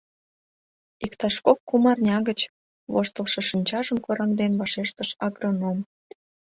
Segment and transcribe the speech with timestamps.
[1.05, 2.39] —Иктаж кок-кум арня гыч,—
[2.93, 5.77] воштылшо шинчажым кораҥден, вашештыш агроном.